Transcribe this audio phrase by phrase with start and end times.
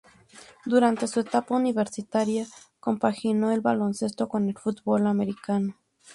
[0.65, 2.47] Durante su etapa universitaria
[2.79, 5.75] compaginó el baloncesto con el fútbol americano.